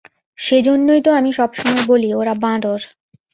সেজন্যই 0.37 1.01
তো 1.01 1.11
আমি 1.11 1.31
সবসময় 1.33 1.83
বলি 1.87 2.09
ওরা 2.13 2.33
বাঁদর। 2.43 2.79